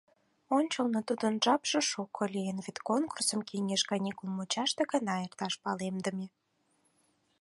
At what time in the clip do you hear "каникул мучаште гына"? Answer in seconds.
3.89-5.13